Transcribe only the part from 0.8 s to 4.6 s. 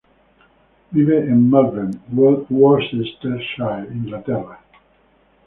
Vive en Malvern, Worcestershire, Inglaterra.